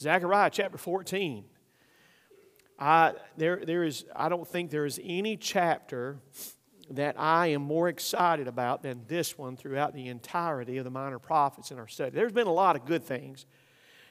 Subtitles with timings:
[0.00, 1.44] Zechariah chapter 14.
[2.78, 6.18] I, there, there is, I don't think there is any chapter
[6.90, 11.18] that I am more excited about than this one throughout the entirety of the minor
[11.18, 12.12] prophets in our study.
[12.12, 13.44] There's been a lot of good things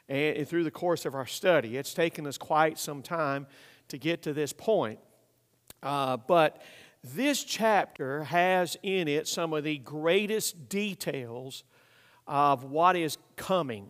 [0.07, 1.75] and through the course of our study.
[1.75, 3.47] It's taken us quite some time
[3.87, 4.99] to get to this point.
[5.81, 6.61] Uh, but
[7.03, 11.63] this chapter has in it some of the greatest details
[12.27, 13.87] of what is coming,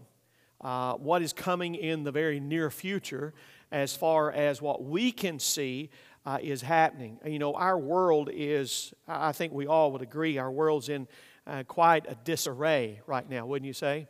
[0.61, 3.33] uh, what is coming in the very near future,
[3.71, 5.89] as far as what we can see
[6.25, 7.19] uh, is happening.
[7.25, 11.07] You know, our world is, I think we all would agree, our world's in
[11.47, 14.07] uh, quite a disarray right now, wouldn't you say?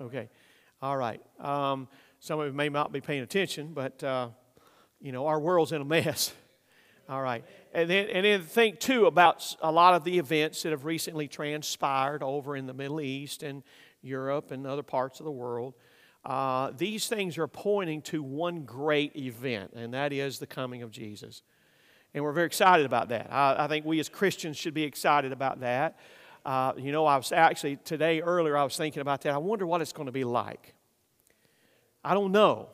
[0.00, 0.28] Okay,
[0.82, 1.20] all right.
[1.40, 1.88] Um,
[2.20, 4.28] some of you may not be paying attention, but, uh,
[5.00, 6.32] you know, our world's in a mess.
[7.08, 7.44] All right.
[7.74, 11.26] And then, and then think, too, about a lot of the events that have recently
[11.26, 13.64] transpired over in the Middle East and
[14.02, 15.74] Europe and other parts of the world.
[16.24, 20.90] Uh, these things are pointing to one great event, and that is the coming of
[20.90, 21.42] Jesus.
[22.12, 23.28] And we're very excited about that.
[23.32, 25.98] I, I think we as Christians should be excited about that.
[26.44, 29.34] Uh, you know, I was actually today earlier, I was thinking about that.
[29.34, 30.74] I wonder what it's going to be like.
[32.04, 32.68] I don't know.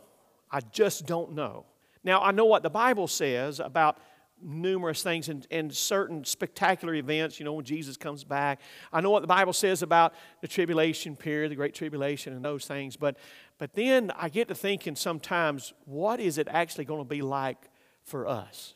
[0.51, 1.67] I just don't know.
[2.05, 3.99] Now, I know what the Bible says about
[4.42, 8.61] numerous things and, and certain spectacular events, you know, when Jesus comes back.
[8.93, 12.67] I know what the Bible says about the tribulation period, the great tribulation, and those
[12.67, 13.17] things, but,
[13.59, 17.70] but then I get to thinking sometimes, what is it actually going to be like
[18.05, 18.75] for us?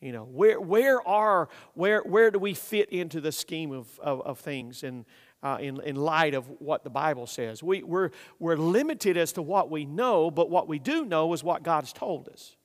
[0.00, 4.20] You know, where, where are, where, where do we fit into the scheme of, of,
[4.22, 5.06] of things and
[5.42, 7.62] uh, in, in light of what the Bible says?
[7.62, 11.42] We, we're, we're limited as to what we know, but what we do know is
[11.42, 12.56] what God has told us.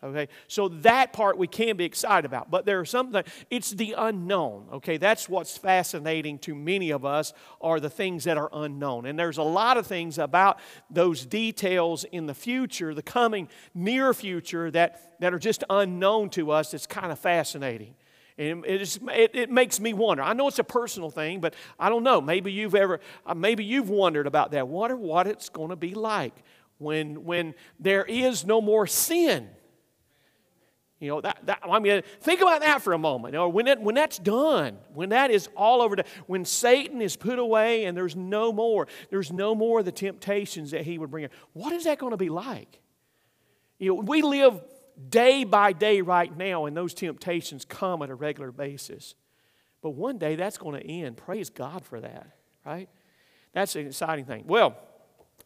[0.00, 3.72] Okay, so that part we can be excited about, but there are some things, it's
[3.72, 4.66] the unknown.
[4.74, 9.06] Okay, that's what's fascinating to many of us are the things that are unknown.
[9.06, 14.14] And there's a lot of things about those details in the future, the coming near
[14.14, 16.74] future, that, that are just unknown to us.
[16.74, 17.94] It's kind of fascinating.
[18.38, 20.22] And it, is, it, it, makes me wonder.
[20.22, 22.20] I know it's a personal thing, but I don't know.
[22.20, 24.68] Maybe you've ever, uh, maybe you've wondered about that.
[24.68, 26.34] Wonder what it's going to be like
[26.78, 29.48] when, when there is no more sin
[31.00, 33.32] you know, that, that, I mean, think about that for a moment.
[33.32, 37.14] You know, when, it, when that's done, when that is all over, when Satan is
[37.14, 41.10] put away and there's no more, there's no more of the temptations that he would
[41.10, 41.28] bring.
[41.52, 42.80] What is that going to be like?
[43.78, 44.60] You know, we live
[45.08, 49.14] day by day right now, and those temptations come at a regular basis.
[49.80, 51.16] But one day that's going to end.
[51.16, 52.32] Praise God for that,
[52.66, 52.88] right?
[53.52, 54.44] That's an exciting thing.
[54.48, 54.76] Well,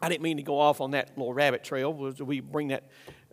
[0.01, 1.93] I didn't mean to go off on that little rabbit trail.
[1.93, 2.85] We bring that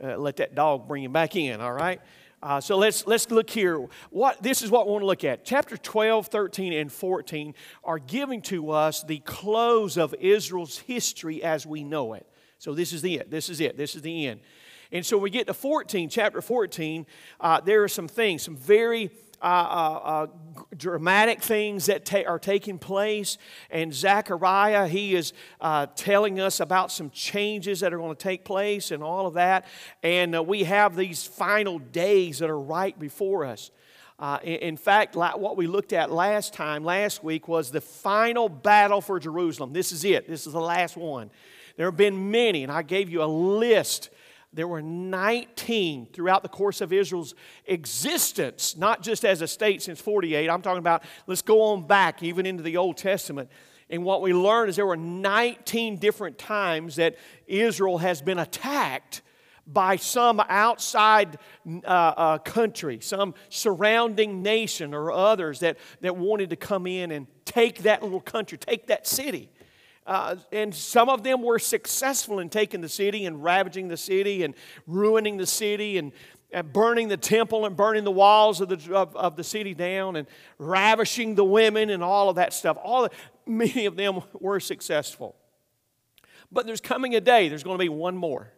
[0.03, 2.01] uh, let that dog bring him back in, all right?
[2.41, 3.85] Uh, so let's, let's look here.
[4.11, 5.43] What, this is what we want to look at.
[5.43, 11.65] Chapter 12, 13, and 14 are giving to us the close of Israel's history as
[11.65, 12.25] we know it.
[12.57, 13.29] So this is the it.
[13.29, 13.77] This is it.
[13.77, 14.39] This is the end.
[14.91, 17.05] And so we get to 14, chapter 14.
[17.39, 19.11] Uh, there are some things, some very
[19.41, 20.27] uh, uh, uh,
[20.75, 23.38] dramatic things that ta- are taking place.
[23.69, 28.44] And Zechariah, he is uh, telling us about some changes that are going to take
[28.44, 29.66] place and all of that.
[30.03, 33.72] And uh, we have these final days that are right before us.
[34.44, 38.49] In, in, fact, like what we looked at last time, last week, was the final
[38.49, 39.72] battle for Jerusalem.
[39.72, 40.28] This is it.
[40.28, 41.29] This is the last one.
[41.78, 44.09] There have been many, and I gave you a list
[44.51, 50.01] there were 19 throughout the course of Israel's existence, not just as a state since
[50.01, 50.49] 48.
[50.49, 53.49] I'm talking about, let's go on back even into the Old Testament.
[53.91, 57.15] And what we learned is there were 19 different times that
[57.47, 59.21] Israel has been attacked
[59.65, 61.37] by some outside
[61.83, 67.27] uh, uh, country, some surrounding nation or others that, that wanted to come in and
[67.45, 69.49] take that little country, take that city.
[70.09, 74.42] Uh, and some of them were successful in taking the city and ravaging the city
[74.42, 74.56] and
[74.88, 76.12] ruining the city and,
[76.52, 80.16] and burning the temple and burning the walls of the, of, of, the city down
[80.16, 80.28] and
[80.58, 82.75] ravishing the women and all of that stuff.
[82.84, 83.08] All
[83.46, 85.36] many of them were successful.
[86.52, 88.52] But there's coming a day, there's going to be one more.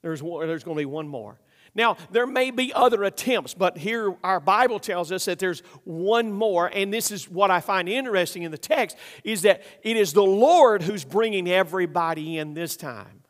[0.00, 1.40] There's, there's going to be one more.
[1.74, 6.30] Now, there may be other attempts, but here our Bible tells us that there's one
[6.30, 10.12] more, and this is what I find interesting in the text is that it is
[10.12, 13.21] the Lord who's bringing everybody in this time.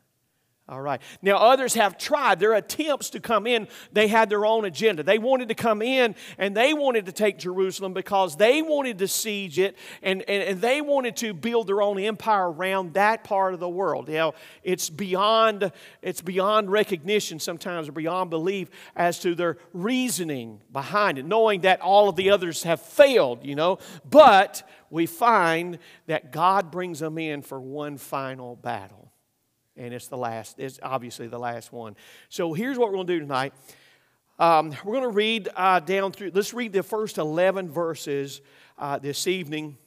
[0.69, 1.01] All right.
[1.21, 2.39] Now, others have tried.
[2.39, 5.03] Their attempts to come in, they had their own agenda.
[5.03, 9.09] They wanted to come in and they wanted to take Jerusalem because they wanted to
[9.09, 13.53] siege it and, and, and they wanted to build their own empire around that part
[13.53, 14.07] of the world.
[14.07, 14.33] You know,
[14.63, 15.69] it's beyond,
[16.01, 21.81] it's beyond recognition sometimes or beyond belief as to their reasoning behind it, knowing that
[21.81, 23.79] all of the others have failed, you know.
[24.09, 29.02] But we find that God brings them in for one final battle.
[29.75, 31.95] And it's the last, it's obviously the last one.
[32.29, 33.53] So here's what we're going to do tonight.
[34.39, 38.41] Um, we're going to read uh, down through, let's read the first 11 verses
[38.77, 39.77] uh, this evening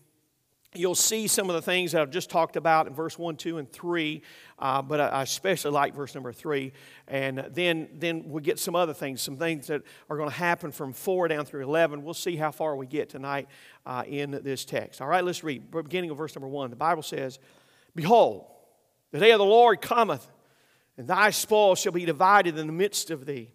[0.78, 3.58] you'll see some of the things that I've just talked about in verse 1, 2,
[3.58, 4.22] and 3,
[4.58, 6.72] uh, but I especially like verse number 3.
[7.08, 10.72] And then, then we'll get some other things, some things that are going to happen
[10.72, 12.02] from 4 down through 11.
[12.02, 13.48] We'll see how far we get tonight
[13.84, 15.00] uh, in this text.
[15.00, 15.70] All right, let's read.
[15.70, 16.70] Beginning of verse number 1.
[16.70, 17.38] The Bible says,
[17.94, 18.46] Behold,
[19.12, 20.26] the day of the Lord cometh,
[20.96, 23.50] and thy spoil shall be divided in the midst of thee.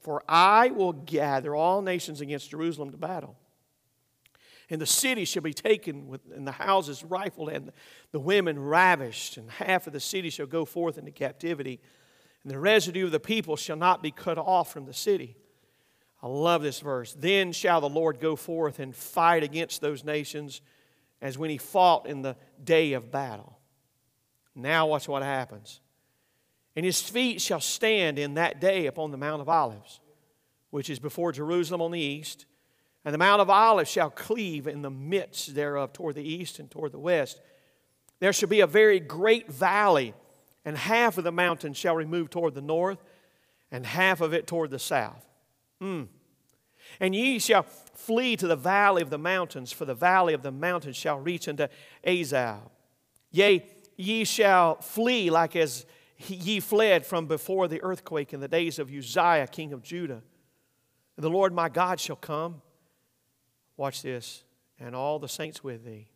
[0.00, 3.36] For I will gather all nations against Jerusalem to battle
[4.72, 7.72] and the city shall be taken, with, and the houses rifled, and
[8.10, 11.78] the women ravished, and half of the city shall go forth into captivity,
[12.42, 15.36] and the residue of the people shall not be cut off from the city.
[16.22, 17.14] I love this verse.
[17.18, 20.62] Then shall the Lord go forth and fight against those nations
[21.20, 23.58] as when he fought in the day of battle.
[24.54, 25.80] Now, watch what happens.
[26.76, 30.00] And his feet shall stand in that day upon the Mount of Olives,
[30.70, 32.46] which is before Jerusalem on the east
[33.04, 36.70] and the Mount of Olives shall cleave in the midst thereof toward the east and
[36.70, 37.40] toward the west.
[38.20, 40.14] There shall be a very great valley,
[40.64, 43.02] and half of the mountain shall remove toward the north,
[43.72, 45.26] and half of it toward the south.
[45.80, 46.06] Mm.
[47.00, 50.52] And ye shall flee to the valley of the mountains, for the valley of the
[50.52, 51.66] mountains shall reach unto
[52.06, 52.70] Azal.
[53.32, 53.66] Yea,
[54.02, 55.86] ye shall flee like as
[56.18, 60.22] ye fled from before the earthquake in the days of Uzziah, king of Judah.
[61.16, 62.62] And the Lord my God shall come
[63.76, 64.44] Watch this.
[64.78, 66.08] And all the saints with thee.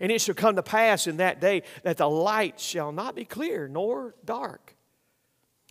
[0.00, 3.24] And it shall come to pass in that day that the light shall not be
[3.24, 4.76] clear nor dark.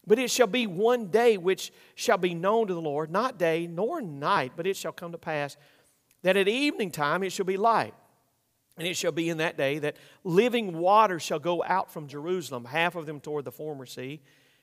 [0.07, 3.67] But it shall be one day which shall be known to the Lord, not day
[3.67, 5.57] nor night, but it shall come to pass
[6.23, 7.93] that at evening time it shall be light.
[8.77, 12.65] And it shall be in that day that living water shall go out from Jerusalem,
[12.65, 14.21] half of them toward the former sea,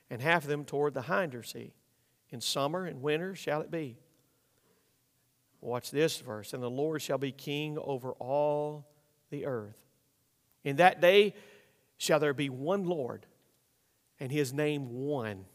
[0.09, 1.73] and half of them toward the hinder sea.
[2.29, 3.97] In summer and winter shall it be.
[5.61, 6.53] Watch this verse.
[6.53, 8.87] And the Lord shall be king over all
[9.29, 9.77] the earth.
[10.63, 11.33] In that day
[11.97, 13.25] shall there be one Lord,
[14.19, 15.45] and his name one.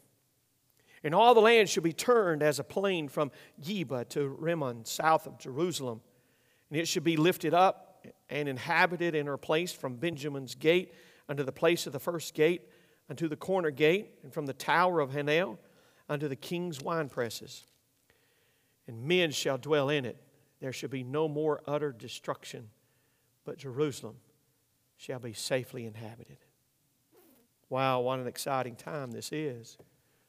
[1.03, 3.31] And all the land shall be turned as a plain from
[3.61, 6.01] Geba to Rimmon, south of Jerusalem.
[6.69, 7.88] And it shall be lifted up
[8.29, 10.93] and inhabited and replaced from Benjamin's gate
[11.27, 12.61] unto the place of the first gate,
[13.09, 15.57] unto the corner gate, and from the tower of Hanel
[16.07, 17.65] unto the king's wine presses
[18.89, 20.17] and men shall dwell in it.
[20.59, 22.71] There shall be no more utter destruction,
[23.45, 24.15] but Jerusalem
[24.97, 26.39] shall be safely inhabited.
[27.69, 29.77] Wow, what an exciting time this is.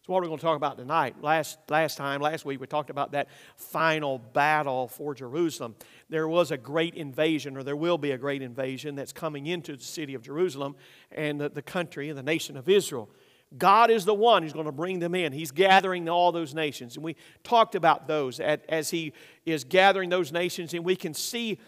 [0.07, 1.17] So, what are we going to talk about tonight?
[1.21, 5.75] Last, last time, last week, we talked about that final battle for Jerusalem.
[6.09, 9.77] There was a great invasion, or there will be a great invasion that's coming into
[9.77, 10.75] the city of Jerusalem
[11.13, 13.11] and the, the country and the nation of Israel.
[13.59, 15.35] God is the one who's going to bring them in.
[15.35, 16.97] He's gathering all those nations.
[16.97, 17.15] And we
[17.45, 19.13] talked about those as He
[19.45, 21.59] is gathering those nations, and we can see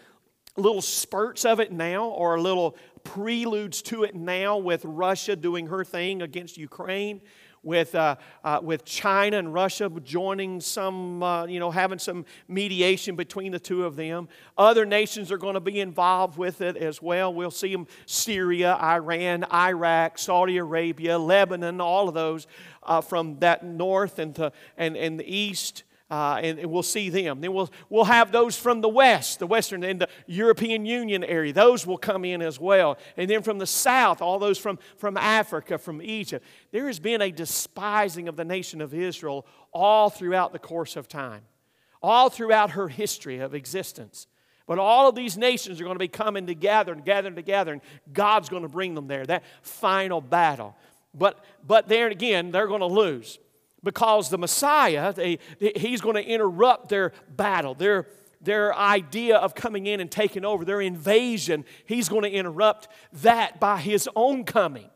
[0.57, 5.83] little spurts of it now or little preludes to it now with Russia doing her
[5.85, 7.21] thing against Ukraine
[7.63, 13.15] with, uh, uh, with China and Russia joining some, uh, you know, having some mediation
[13.15, 14.27] between the two of them.
[14.57, 17.33] Other nations are going to be involved with it as well.
[17.33, 22.47] We'll see them Syria, Iran, Iraq, Saudi Arabia, Lebanon, all of those
[22.83, 25.83] uh, from that north and, to, and, and the east.
[26.11, 27.41] Uh, and, and, we'll see them.
[27.41, 31.53] Then we'll, we'll have those from the west, the western and the European Union area.
[31.53, 32.97] Those will come in as well.
[33.17, 36.45] And then from the south, all those from, from Africa, from Egypt.
[36.71, 41.07] There has been a despising of the nation of Israel all throughout the course of
[41.07, 41.41] time,
[42.01, 44.27] all throughout her history of existence.
[44.67, 47.81] But all of these nations are going to be coming together and gathering together, and
[48.11, 50.75] God's going to bring them there, that final battle.
[51.13, 53.39] But, but there again, they're going to lose
[53.83, 58.07] because the Messiah, they, he's going to interrupt their battle, their,
[58.41, 61.65] their idea of coming in and taking over, their invasion.
[61.85, 62.87] He's going to interrupt
[63.21, 64.89] that by his own coming.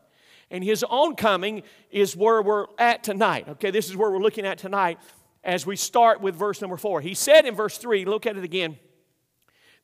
[0.50, 3.48] And his own coming is where we're at tonight.
[3.48, 4.98] Okay, this is where we're looking at tonight
[5.44, 7.00] as we start with verse number four.
[7.00, 8.78] He said in verse three, look at it again.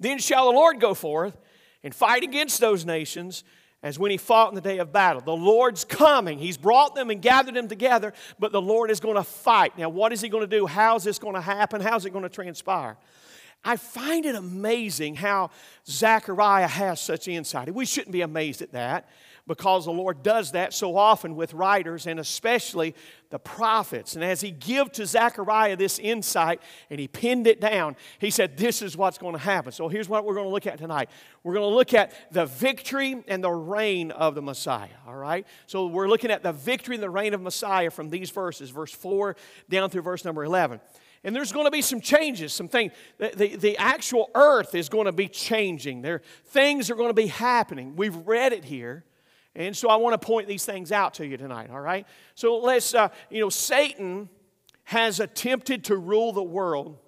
[0.00, 1.37] Then shall the Lord go forth
[1.82, 3.44] and fight against those nations
[3.85, 5.21] as when he fought in the day of battle.
[5.21, 6.38] The Lord's coming.
[6.38, 9.76] He's brought them and gathered them together, but the Lord is going to fight.
[9.76, 10.67] Now, what is he going to do?
[10.67, 11.83] How's this going to happen?
[11.83, 12.97] How's it going to transpire?
[13.62, 15.50] I find it amazing how
[15.87, 17.73] Zechariah has such insight.
[17.75, 19.07] We shouldn't be amazed at that.
[19.46, 22.94] Because the Lord does that so often with writers and especially
[23.28, 24.14] the prophets.
[24.14, 28.56] And as he gave to Zechariah this insight and he pinned it down, he said,
[28.56, 29.72] This is what's going to happen.
[29.72, 31.10] So here's what we're going to look at tonight.
[31.42, 34.88] We're going to look at the victory and the reign of the Messiah.
[35.06, 35.46] All right?
[35.66, 38.92] So we're looking at the victory and the reign of Messiah from these verses, verse
[38.92, 39.36] 4
[39.68, 40.80] down through verse number 11.
[41.22, 42.92] And there's going to be some changes, some things.
[43.16, 46.02] The, the, the, actual earth is going to be changing.
[46.02, 47.96] There, things are going to be happening.
[47.96, 49.04] We've read it here.
[49.56, 52.06] And so I want to point these things out to you tonight, all right?
[52.34, 54.28] So let's, uh, you know, Satan
[54.84, 56.99] has attempted to rule the world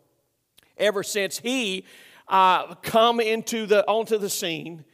[0.78, 1.84] ever since he
[2.28, 4.84] uh, come into the, onto the scene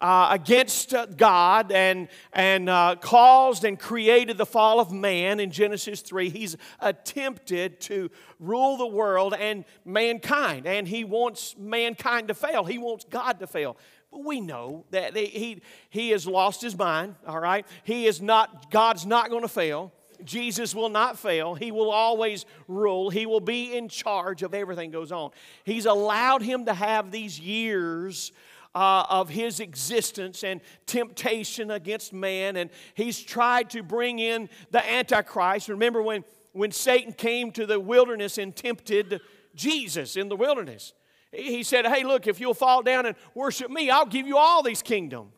[0.00, 5.50] uh, against uh, God and, and uh, caused and created the fall of man in
[5.50, 6.28] Genesis 3.
[6.28, 12.64] He's attempted to rule the world and mankind, and he wants mankind to fail.
[12.64, 13.76] He wants God to fail.
[14.16, 17.66] We know that he, he has lost his mind, all right?
[17.82, 19.92] He is not, God's not going to fail.
[20.22, 21.54] Jesus will not fail.
[21.54, 23.10] He will always rule.
[23.10, 25.30] He will be in charge of everything goes on.
[25.64, 28.32] He's allowed him to have these years
[28.74, 32.56] uh, of his existence and temptation against man.
[32.56, 35.68] And he's tried to bring in the Antichrist.
[35.68, 39.20] Remember when, when Satan came to the wilderness and tempted
[39.54, 40.92] Jesus in the wilderness?
[41.34, 44.62] He said, Hey, look, if you'll fall down and worship me, I'll give you all
[44.62, 45.32] these kingdoms.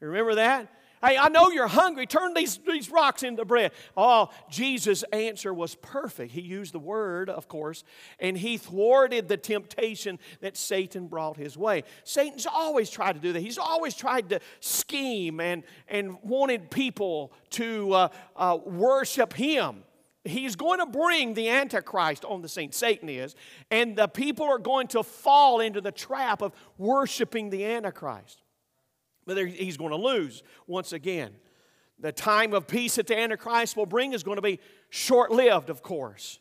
[0.00, 0.68] Remember that?
[1.02, 2.06] Hey, I know you're hungry.
[2.06, 3.72] Turn these, these rocks into bread.
[3.96, 6.32] Oh, Jesus' answer was perfect.
[6.32, 7.84] He used the word, of course,
[8.18, 11.84] and he thwarted the temptation that Satan brought his way.
[12.02, 13.40] Satan's always tried to do that.
[13.40, 19.84] He's always tried to scheme and, and wanted people to uh, uh, worship him.
[20.28, 23.34] He's going to bring the Antichrist on the scene, Satan is,
[23.70, 28.42] and the people are going to fall into the trap of worshiping the Antichrist.
[29.26, 31.34] But he's going to lose once again.
[31.98, 35.68] The time of peace that the Antichrist will bring is going to be short lived,
[35.68, 36.38] of course.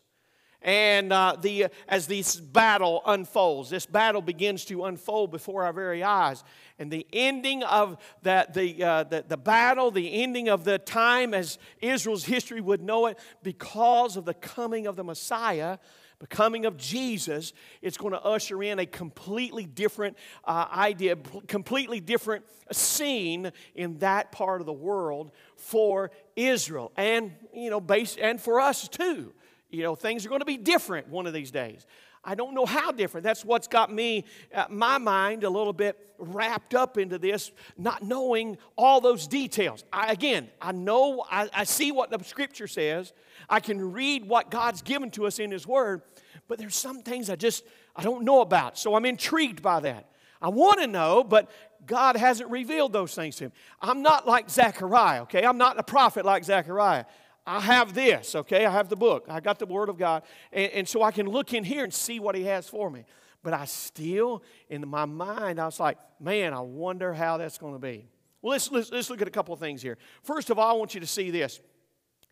[0.68, 6.04] And uh, the, as this battle unfolds, this battle begins to unfold before our very
[6.04, 6.44] eyes.
[6.78, 11.34] And the ending of that, the, uh, the, the battle, the ending of the time
[11.34, 15.78] as Israel's history would know it, because of the coming of the Messiah,
[16.20, 21.16] the coming of Jesus, it's going to usher in a completely different uh, idea,
[21.48, 22.44] completely different
[22.74, 28.60] scene in that part of the world for Israel and, you know, base, and for
[28.60, 29.32] us too.
[29.70, 31.86] You know, things are going to be different one of these days.
[32.24, 33.24] I don't know how different.
[33.24, 38.04] That's what's got me, uh, my mind, a little bit wrapped up into this, not
[38.04, 39.84] knowing all those details.
[39.94, 43.14] I, again, I know, I, I see what the scripture says.
[43.50, 46.02] I can read what God's given to us in His Word,
[46.48, 47.64] but there's some things I just,
[47.96, 48.78] I don't know about.
[48.78, 50.10] So I'm intrigued by that.
[50.42, 51.50] I want to know, but
[51.86, 53.52] God hasn't revealed those things to him.
[53.82, 55.44] I'm not like Zechariah, okay?
[55.44, 57.06] I'm not a prophet like Zechariah.
[57.48, 58.66] I have this, okay?
[58.66, 59.26] I have the book.
[59.30, 60.24] I got the Word of God.
[60.52, 63.06] And, and, so I can look in here and see what He has for me.
[63.42, 67.74] But I still, in my mind, I was like, man, I wonder how that's going
[67.74, 68.10] to be.
[68.42, 69.98] Well, let's, let's, let's look at a couple of things here.
[70.24, 71.62] First of all, I want you to see this.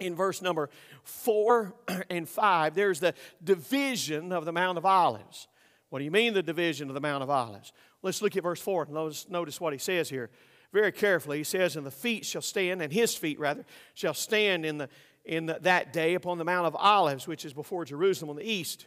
[0.01, 0.69] In verse number
[1.03, 1.73] four
[2.09, 5.47] and five, there's the division of the Mount of Olives.
[5.89, 7.71] What do you mean, the division of the Mount of Olives?
[8.01, 10.29] Let's look at verse 4 and notice, notice what he says here
[10.75, 11.37] very carefully.
[11.37, 14.89] He says, And the feet shall stand, and his feet rather, shall stand in, the,
[15.23, 18.43] in the, that day upon the Mount of Olives, which is before Jerusalem on the
[18.43, 18.85] east.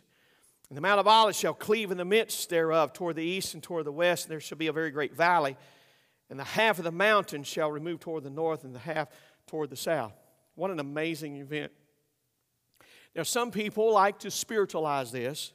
[0.68, 3.62] And the Mount of Olives shall cleave in the midst thereof toward the east and
[3.62, 5.57] toward the west, and there shall be a very great valley.
[6.28, 9.09] And the half of the mountain shall remove toward the north, and the half
[9.47, 10.12] toward the south.
[10.57, 11.73] What an amazing event.
[13.16, 15.52] Now, some people like to spiritualize this.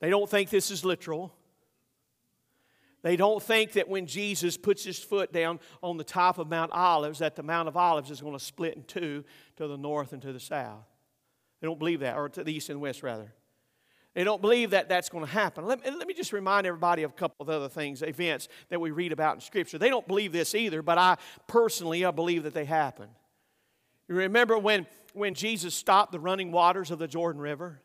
[0.00, 1.32] They don't think this is literal.
[3.02, 6.72] They don't think that when Jesus puts his foot down on the top of Mount
[6.72, 9.24] Olives, that the Mount of Olives is going to split in two
[9.56, 10.84] to the north and to the south.
[11.60, 13.32] They don't believe that, or to the east and west, rather.
[14.14, 15.64] They don't believe that that's going to happen.
[15.64, 18.90] Let, let me just remind everybody of a couple of other things, events that we
[18.90, 19.78] read about in Scripture.
[19.78, 23.08] They don't believe this either, but I personally I believe that they happen.
[24.08, 27.80] You remember when, when Jesus stopped the running waters of the Jordan River?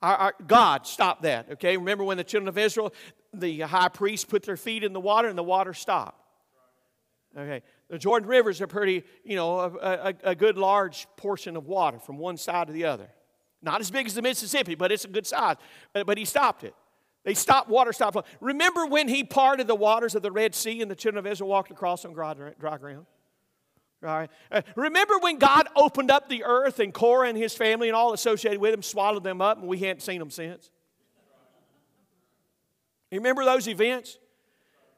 [0.00, 1.76] Our, our, God stopped that, okay?
[1.76, 2.92] Remember when the children of Israel,
[3.32, 6.24] the high priest put their feet in the water and the water stopped.
[7.36, 11.56] Okay, the Jordan River is a pretty, you know, a, a, a, good large portion
[11.56, 13.08] of water from one side to the other.
[13.62, 15.56] Not as big as the Mississippi, but it's a good size.
[15.92, 16.74] But, but he stopped it.
[17.24, 18.16] They stopped, water stopped.
[18.40, 21.50] Remember when he parted the waters of the Red Sea and the children of Israel
[21.50, 23.06] walked across on dry, dry ground?
[24.00, 24.30] Right?
[24.50, 28.12] Uh, remember when God opened up the earth and Korah and his family and all
[28.12, 30.70] associated with him swallowed them up and we hadn't seen them since?
[33.10, 34.18] You remember those events?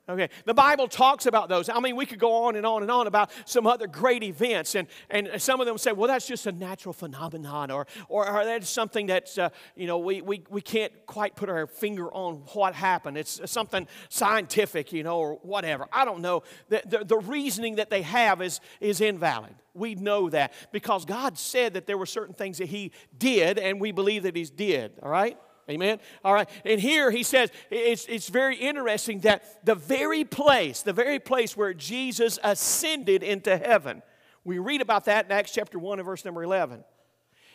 [0.08, 1.68] Okay, the Bible talks about those.
[1.68, 4.74] I mean, we could go on and on and on about some other great events,
[4.74, 8.44] and, and some of them say, well, that's just a natural phenomenon, or, or, or
[8.44, 12.42] that's something that's, uh, you know, we, we, we can't quite put our finger on
[12.54, 13.16] what happened.
[13.16, 15.86] It's something scientific, you know, or whatever.
[15.92, 16.42] I don't know.
[16.70, 19.54] The, the, the reasoning that they have is, is invalid.
[19.74, 23.80] We know that because God said that there were certain things that He did, and
[23.80, 25.38] we believe that He's did, all right?
[25.70, 26.00] Amen.
[26.24, 26.48] All right.
[26.64, 31.56] And here he says it's, it's very interesting that the very place, the very place
[31.56, 34.02] where Jesus ascended into heaven,
[34.44, 36.84] we read about that in Acts chapter 1 and verse number 11.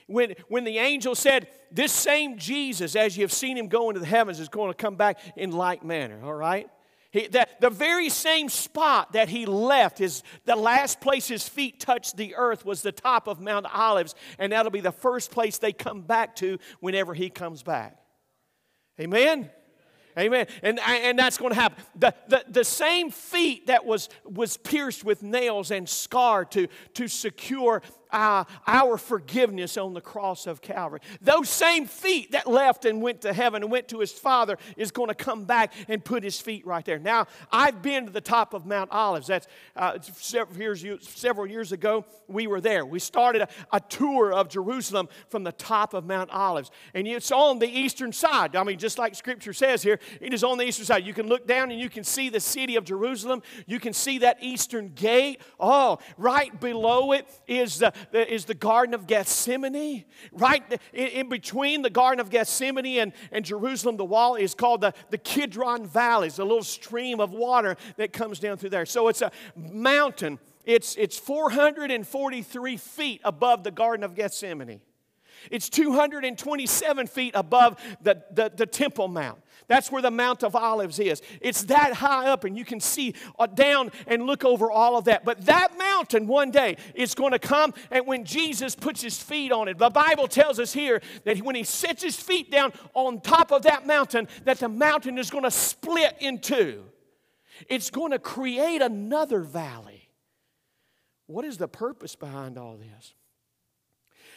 [0.07, 3.99] When, when the angel said, This same Jesus, as you have seen him go into
[3.99, 6.19] the heavens, is going to come back in like manner.
[6.23, 6.69] All right.
[7.15, 11.79] He, that, the very same spot that he left, his, the last place his feet
[11.79, 15.57] touched the earth was the top of Mount Olives, and that'll be the first place
[15.57, 17.97] they come back to whenever he comes back.
[18.99, 19.49] Amen?
[20.17, 20.47] Amen.
[20.63, 21.83] And, and that's going to happen.
[21.95, 27.07] The, the, the same feet that was, was pierced with nails and scarred to, to
[27.09, 27.81] secure
[28.15, 31.01] uh, our forgiveness on the cross of Calvary.
[31.21, 34.91] Those same feet that left and went to heaven and went to his Father is
[34.91, 36.97] going to come back and put his feet right there.
[36.97, 39.27] Now, I've been to the top of Mount Olives.
[39.27, 42.85] That's uh, several, years, several years ago, we were there.
[42.85, 46.71] We started a, a tour of Jerusalem from the top of Mount Olives.
[46.93, 48.55] And it's on the eastern side.
[48.55, 51.05] I mean, just like Scripture says here, it is on the eastern side.
[51.05, 53.43] You can look down and you can see the city of Jerusalem.
[53.67, 55.41] You can see that eastern gate.
[55.59, 60.05] Oh, right below it is the, is the Garden of Gethsemane.
[60.31, 64.93] Right in between the Garden of Gethsemane and, and Jerusalem, the wall is called the,
[65.09, 66.27] the Kidron Valley.
[66.27, 68.85] It's a little stream of water that comes down through there.
[68.85, 70.39] So it's a mountain.
[70.65, 74.81] It's, it's 443 feet above the Garden of Gethsemane.
[75.51, 79.39] It's 227 feet above the, the, the Temple Mount.
[79.67, 81.21] That's where the Mount of Olives is.
[81.41, 85.05] It's that high up, and you can see uh, down and look over all of
[85.05, 85.25] that.
[85.25, 89.51] But that mountain one day is going to come, and when Jesus puts his feet
[89.51, 93.21] on it, the Bible tells us here that when he sets his feet down on
[93.21, 96.83] top of that mountain, that the mountain is going to split in two.
[97.69, 100.09] It's going to create another valley.
[101.27, 103.13] What is the purpose behind all this?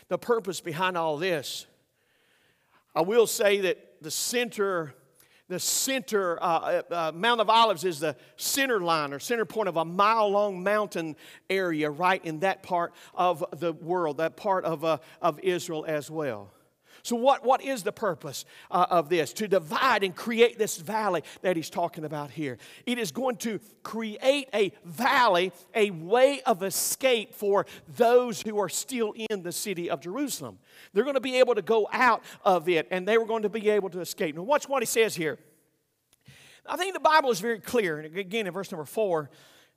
[0.08, 1.66] The purpose behind all this,
[2.94, 4.94] I will say that the center
[5.48, 9.68] the center, uh, uh, uh, Mount of Olives is the center line or center point
[9.68, 11.16] of a mile long mountain
[11.48, 16.10] area right in that part of the world, that part of, uh, of Israel as
[16.10, 16.50] well.
[17.08, 19.32] So, what, what is the purpose uh, of this?
[19.34, 22.58] To divide and create this valley that he's talking about here.
[22.84, 27.64] It is going to create a valley, a way of escape for
[27.96, 30.58] those who are still in the city of Jerusalem.
[30.92, 33.48] They're going to be able to go out of it and they were going to
[33.48, 34.36] be able to escape.
[34.36, 35.38] Now, watch what he says here.
[36.66, 38.00] I think the Bible is very clear.
[38.00, 39.30] And again, in verse number four,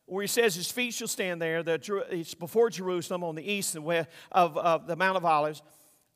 [0.06, 3.76] where he says his feet shall stand there, the, it's before Jerusalem on the east
[3.76, 5.62] and west of, of the Mount of Olives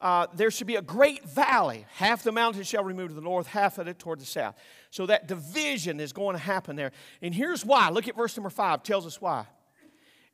[0.02, 1.86] uh, there should be a great valley.
[1.96, 4.56] Half the mountain shall remove to the north, half of it toward the south.
[4.92, 6.92] So that division is going to happen there.
[7.22, 7.90] And here's why.
[7.90, 9.46] Look at verse number five, tells us why.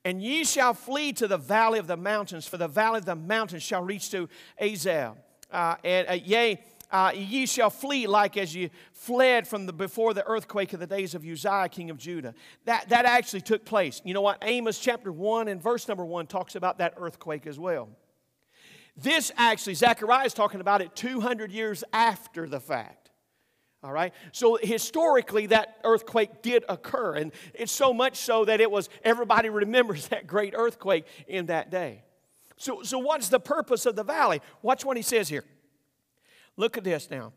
[0.04, 3.15] And ye shall flee to the valley of the mountains, for the valley of the
[3.15, 4.28] mountains shall reach to
[4.60, 5.15] Azal.
[5.52, 10.13] Uh, and uh, yea, uh, ye shall flee like as ye fled from the before
[10.13, 12.34] the earthquake of the days of Uzziah, king of Judah.
[12.65, 14.02] That, that actually took place.
[14.04, 14.39] You know what?
[14.41, 17.89] Amos chapter 1 and verse number 1 talks about that earthquake as well.
[18.95, 23.10] This actually, Zechariah is talking about it 200 years after the fact.
[23.84, 24.13] All right?
[24.32, 27.15] So historically, that earthquake did occur.
[27.15, 31.71] And it's so much so that it was, everybody remembers that great earthquake in that
[31.71, 32.04] day.
[32.58, 34.41] So, so what's the purpose of the valley?
[34.62, 35.43] Watch what he says here.
[36.58, 37.34] Look at this now.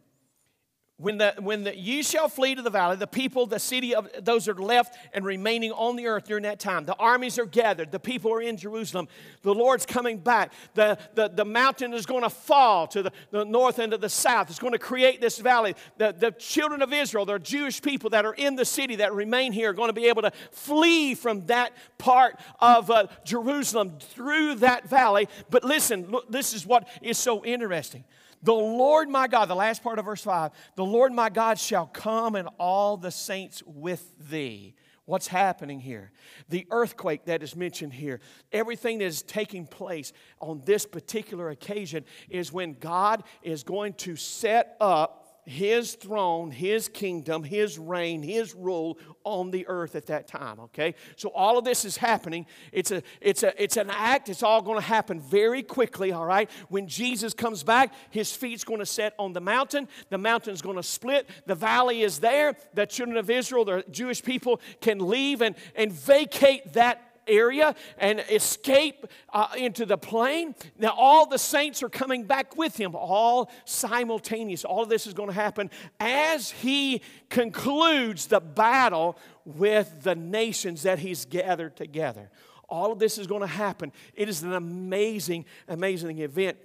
[0.97, 4.09] When the, when the, ye shall flee to the valley, the people, the city of
[4.23, 6.85] those are left and remaining on the earth during that time.
[6.85, 7.91] The armies are gathered.
[7.91, 9.09] The people are in Jerusalem.
[9.43, 10.53] The Lord's coming back.
[10.75, 14.09] The, the, the mountain is going to fall to the, the north and to the
[14.09, 14.51] south.
[14.51, 15.75] It's going to create this valley.
[15.99, 19.53] The, the children of Israel, the Jewish people that are in the city that remain
[19.53, 24.57] here, are going to be able to flee from that part of uh, Jerusalem through
[24.57, 25.29] that valley.
[25.51, 28.05] But listen, look, this is what is so interesting.
[28.45, 31.87] The Lord my God, the last part of verse 5, the Lord my God shall
[31.87, 34.75] come and all the saints with thee.
[35.07, 36.13] What's happening here?
[36.49, 38.21] The earthquake that is mentioned here,
[38.53, 44.17] everything that is taking place on this particular occasion is when God is going to
[44.17, 50.27] set up his throne, his kingdom, his reign, his rule on the earth at that
[50.27, 50.95] time, okay?
[51.17, 52.47] So all of this is happening.
[52.73, 54.29] It's a it's a it's an act.
[54.29, 56.51] It's all going to happen very quickly, all right?
[56.69, 59.89] When Jesus comes back, his feet's going to set on the mountain.
[60.11, 61.29] The mountain's going to split.
[61.47, 62.57] The valley is there.
[62.75, 68.25] The children of Israel, the Jewish people can leave and and vacate that area and
[68.31, 70.55] escape uh, into the plain.
[70.79, 74.65] Now, all the saints are coming back with him, all simultaneous.
[74.65, 80.83] All of this is going to happen as he concludes the battle with the nations
[80.83, 82.31] that he's gathered together.
[82.69, 83.93] All of this is going to happen.
[84.15, 86.57] It is an amazing, amazing event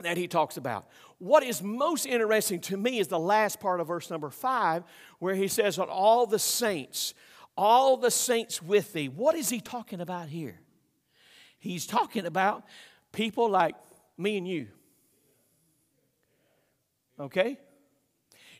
[0.00, 0.88] that he talks about.
[1.18, 4.84] What is most interesting to me is the last part of verse number five,
[5.18, 7.14] where he says, that all the saints
[7.58, 9.08] all the saints with thee.
[9.08, 10.60] What is he talking about here?
[11.58, 12.64] He's talking about
[13.12, 13.74] people like
[14.16, 14.68] me and you.
[17.18, 17.58] Okay?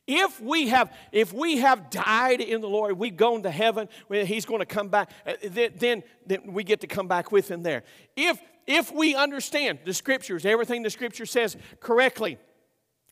[0.05, 4.45] If we have, if we have died in the Lord, we've gone to heaven, He's
[4.45, 7.85] going to come back, uh, then, then we get to come back with Him there.
[8.17, 12.39] If, if we understand the Scriptures, everything the Scripture says correctly,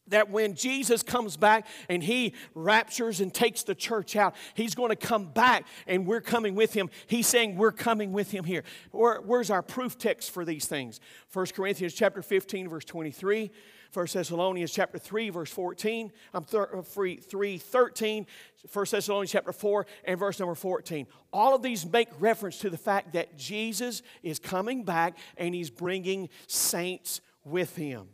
[0.08, 4.90] that when Jesus comes back and he raptures and takes the church out, he's going
[4.90, 6.90] to come back and we're coming with him.
[7.06, 8.64] He's saying we're coming with him here.
[8.92, 11.00] Where, where's our proof text for these things?
[11.32, 13.50] 1 Corinthians chapter 15, verse 23.
[13.92, 16.12] 1 Thessalonians chapter 3, verse 14.
[16.34, 18.26] I'm thir- uh, 3, 3, 13.
[18.72, 21.06] 1 Thessalonians chapter 4 and verse number 14.
[21.32, 25.70] All of these make reference to the fact that Jesus is coming back and he's
[25.70, 28.08] bringing saints with him.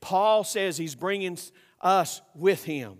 [0.00, 1.38] Paul says he's bringing
[1.80, 2.98] us with him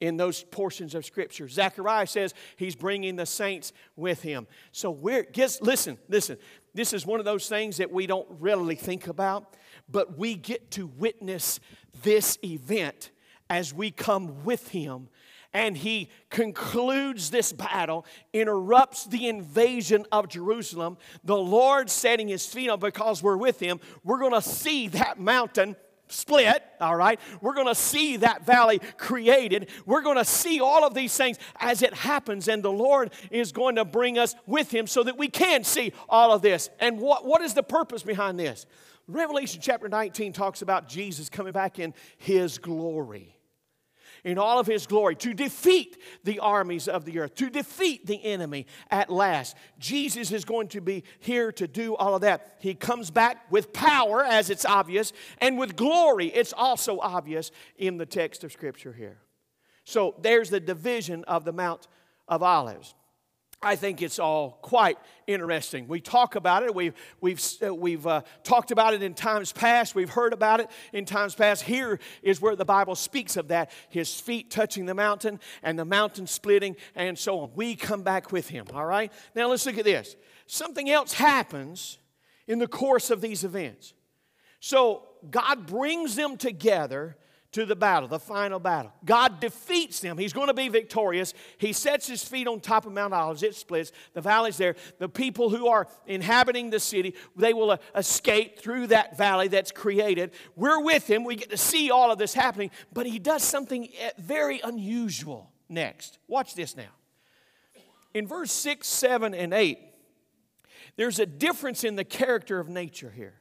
[0.00, 1.48] in those portions of scripture.
[1.48, 4.46] Zechariah says he's bringing the saints with him.
[4.72, 6.38] So we're just listen, listen.
[6.72, 9.56] This is one of those things that we don't really think about,
[9.88, 11.60] but we get to witness
[12.02, 13.10] this event
[13.48, 15.08] as we come with him
[15.52, 20.96] and he concludes this battle, interrupts the invasion of Jerusalem.
[21.24, 23.80] The Lord setting his feet on because we're with him.
[24.04, 25.74] We're going to see that mountain
[26.12, 27.20] split, all right?
[27.40, 29.68] We're going to see that valley created.
[29.86, 33.52] We're going to see all of these things as it happens, and the Lord is
[33.52, 36.70] going to bring us with Him so that we can see all of this.
[36.78, 38.66] And what, what is the purpose behind this?
[39.06, 43.39] Revelation chapter 19 talks about Jesus coming back in His glory
[44.24, 48.24] in all of his glory to defeat the armies of the earth, to defeat the
[48.24, 49.56] enemy at last.
[49.78, 52.56] Jesus is going to be here to do all of that.
[52.60, 57.96] He comes back with power, as it's obvious, and with glory, it's also obvious in
[57.96, 59.18] the text of Scripture here.
[59.84, 61.88] So there's the division of the Mount
[62.28, 62.94] of Olives.
[63.62, 64.96] I think it's all quite
[65.26, 65.86] interesting.
[65.86, 66.74] We talk about it.
[66.74, 69.94] We've, we've, uh, we've uh, talked about it in times past.
[69.94, 71.62] We've heard about it in times past.
[71.62, 75.84] Here is where the Bible speaks of that his feet touching the mountain and the
[75.84, 77.50] mountain splitting and so on.
[77.54, 79.12] We come back with him, all right?
[79.34, 80.16] Now let's look at this.
[80.46, 81.98] Something else happens
[82.46, 83.92] in the course of these events.
[84.60, 87.16] So God brings them together
[87.52, 88.92] to the battle, the final battle.
[89.04, 90.18] God defeats them.
[90.18, 91.34] He's going to be victorious.
[91.58, 93.42] He sets his feet on top of Mount Olives.
[93.42, 93.90] It splits.
[94.14, 94.76] The valley's there.
[94.98, 99.72] The people who are inhabiting the city, they will uh, escape through that valley that's
[99.72, 100.30] created.
[100.54, 101.24] We're with him.
[101.24, 102.70] We get to see all of this happening.
[102.92, 106.18] But he does something eh, very unusual next.
[106.28, 106.90] Watch this now.
[108.14, 109.78] In verse 6, 7, and 8,
[110.96, 113.39] there's a difference in the character of nature here.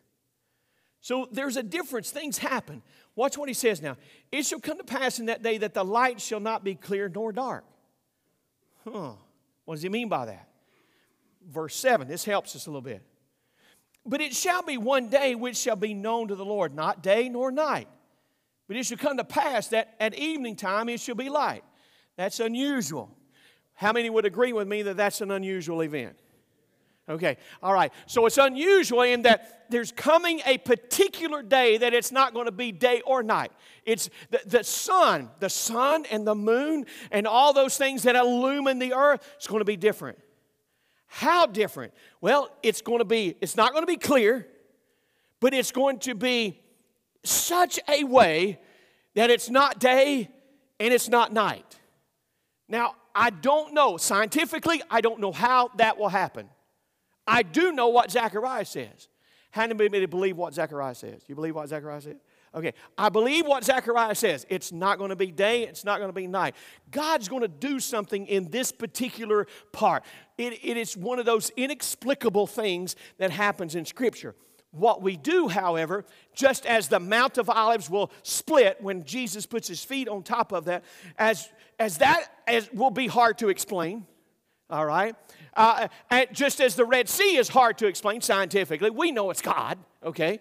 [1.02, 2.12] So there's a difference.
[2.12, 2.82] Things happen.
[3.16, 3.98] Watch what he says now.
[4.32, 7.10] It shall come to pass in that day that the light shall not be clear
[7.10, 7.64] nor dark.
[8.84, 9.14] Huh.
[9.66, 10.48] What does he mean by that?
[11.48, 12.08] Verse 7.
[12.08, 13.02] This helps us a little bit.
[14.06, 17.30] But it shall be one day which shall be known to the Lord, not day
[17.30, 17.88] nor night.
[18.68, 21.64] But it shall come to pass that at evening time it shall be light.
[22.16, 23.16] That's unusual.
[23.74, 26.18] How many would agree with me that that's an unusual event?
[27.10, 27.92] Okay, all right.
[28.06, 32.52] So it's unusual in that there's coming a particular day that it's not going to
[32.52, 33.52] be day or night.
[33.84, 38.78] It's the, the sun, the sun and the moon and all those things that illumine
[38.78, 40.20] the earth, it's going to be different.
[41.08, 41.94] How different?
[42.22, 44.48] Well, it's going to be, it's not going to be clear,
[45.40, 46.62] but it's going to be
[47.24, 48.60] such a way
[49.16, 50.30] that it's not day
[50.80, 51.80] and it's not night.
[52.68, 56.48] Now, I don't know, scientifically, I don't know how that will happen.
[57.30, 59.08] I do know what Zechariah says.
[59.52, 61.22] How many believe what Zechariah says?
[61.28, 62.18] You believe what Zechariah says?
[62.56, 64.48] Okay, I believe what Zechariah says.
[64.50, 66.56] It's not going to be day, it's not going to be night.
[66.90, 70.04] God's going to do something in this particular part.
[70.40, 74.36] It, it is one of those inexplicable things that happens in Scripture.
[74.72, 79.68] What we do, however, just as the Mount of Olives will split when Jesus puts
[79.68, 80.84] his feet on top of that,
[81.18, 84.06] as, as that as will be hard to explain,
[84.70, 85.16] all right?
[85.60, 85.90] Uh,
[86.32, 90.40] just as the Red Sea is hard to explain scientifically, we know it's God, okay?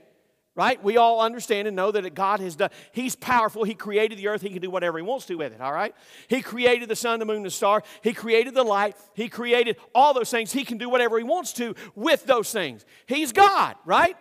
[0.54, 0.82] Right?
[0.82, 3.64] We all understand and know that God has done, He's powerful.
[3.64, 4.42] He created the earth.
[4.42, 5.92] He can do whatever He wants to with it, all right?
[6.28, 7.82] He created the sun, the moon, the star.
[8.00, 8.94] He created the light.
[9.14, 10.52] He created all those things.
[10.52, 12.84] He can do whatever He wants to with those things.
[13.06, 14.16] He's God, right?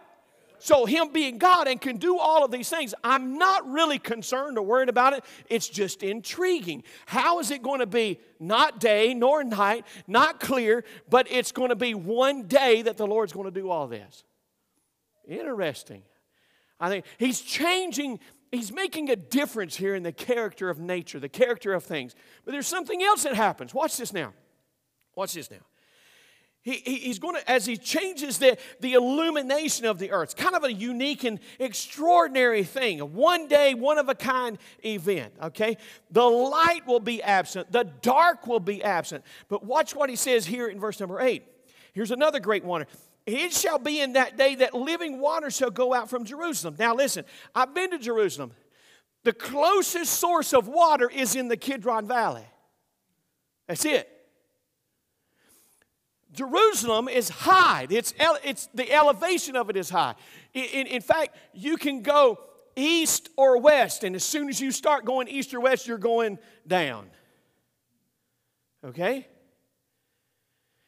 [0.59, 4.57] So, Him being God and can do all of these things, I'm not really concerned
[4.57, 5.23] or worried about it.
[5.49, 6.83] It's just intriguing.
[7.05, 11.69] How is it going to be not day nor night, not clear, but it's going
[11.69, 14.23] to be one day that the Lord's going to do all this?
[15.27, 16.03] Interesting.
[16.79, 18.19] I think He's changing,
[18.51, 22.15] He's making a difference here in the character of nature, the character of things.
[22.45, 23.73] But there's something else that happens.
[23.73, 24.33] Watch this now.
[25.15, 25.65] Watch this now.
[26.67, 30.53] He, he's going to, as he changes the, the illumination of the earth, it's kind
[30.53, 32.99] of a unique and extraordinary thing.
[32.99, 35.77] A one day, one of a kind event, okay?
[36.11, 39.23] The light will be absent, the dark will be absent.
[39.47, 41.45] But watch what he says here in verse number eight.
[41.93, 42.87] Here's another great wonder.
[43.25, 46.75] It shall be in that day that living water shall go out from Jerusalem.
[46.77, 47.23] Now, listen,
[47.55, 48.51] I've been to Jerusalem.
[49.23, 52.45] The closest source of water is in the Kidron Valley.
[53.69, 54.09] That's it.
[56.33, 57.87] Jerusalem is high.
[57.89, 58.13] It's,
[58.43, 60.15] it's the elevation of it is high.
[60.53, 62.39] In, in, fact, you can go
[62.75, 66.37] east or west, and as soon as you start going east or west, you're going
[66.67, 67.09] down.
[68.83, 69.27] Okay?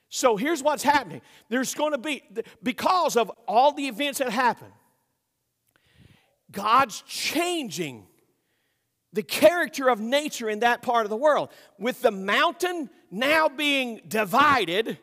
[0.10, 1.21] So here's what's happening.
[1.49, 2.23] There's going to be,
[2.62, 4.67] because of all the events that happen,
[6.52, 8.08] God's changing
[9.13, 11.49] the character of nature in that part of the world.
[11.78, 14.97] With the mountain now being divided,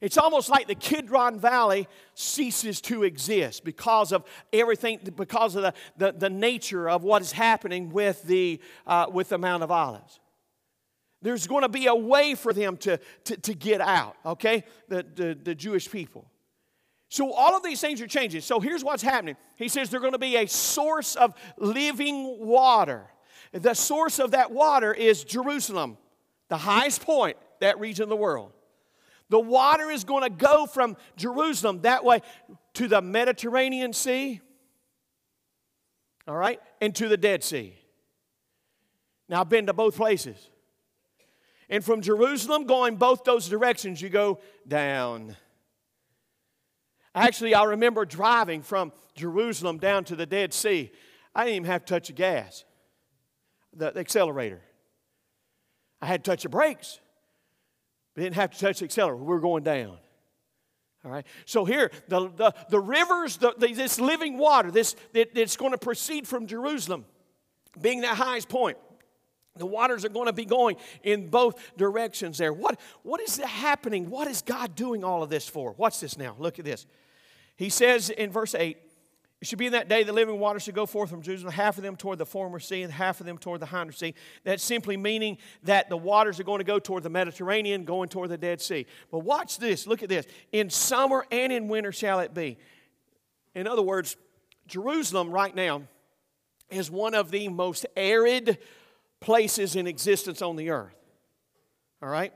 [0.00, 5.74] it's almost like the Kidron Valley ceases to exist because of everything, because of the,
[5.96, 10.20] the, the nature of what is happening with the, uh, with the Mount of Olives.
[11.20, 14.62] There's going to be a way for them to, to, to get out, okay?
[14.88, 16.30] The, the, the Jewish people.
[17.08, 18.42] So all of these things are changing.
[18.42, 19.36] So here's what's happening.
[19.56, 23.06] He says they're going to be a source of living water.
[23.52, 25.96] The source of that water is Jerusalem,
[26.48, 28.52] the highest point, that region of the world.
[29.30, 32.20] The water is going to go from Jerusalem that way
[32.74, 34.40] to the Mediterranean Sea,
[36.26, 37.74] all right, and to the Dead Sea.
[39.28, 40.48] Now, I've been to both places.
[41.68, 45.36] And from Jerusalem, going both those directions, you go down.
[47.14, 50.90] Actually, I remember driving from Jerusalem down to the Dead Sea.
[51.34, 52.64] I didn't even have to touch the gas,
[53.74, 54.62] the, accelerator.
[56.00, 57.00] I had to touch the brakes.
[58.18, 59.16] Didn't have to touch the accelerator.
[59.16, 59.98] We were going down.
[61.04, 61.26] All right.
[61.46, 65.72] So here, the, the, the rivers, the, the, this living water, this that, that's going
[65.72, 67.04] to proceed from Jerusalem,
[67.80, 68.76] being that highest point.
[69.56, 72.52] The waters are going to be going in both directions there.
[72.52, 74.08] What, what is happening?
[74.08, 75.72] What is God doing all of this for?
[75.72, 76.36] Watch this now.
[76.38, 76.86] Look at this.
[77.56, 78.76] He says in verse 8,
[79.40, 81.76] it should be in that day the living water should go forth from Jerusalem, half
[81.78, 84.14] of them toward the former sea and half of them toward the hinder sea.
[84.42, 88.30] That's simply meaning that the waters are going to go toward the Mediterranean, going toward
[88.30, 88.86] the Dead Sea.
[89.12, 90.26] But watch this, look at this.
[90.50, 92.58] In summer and in winter shall it be.
[93.54, 94.16] In other words,
[94.66, 95.82] Jerusalem right now
[96.68, 98.58] is one of the most arid
[99.20, 100.94] places in existence on the earth.
[102.02, 102.32] All right?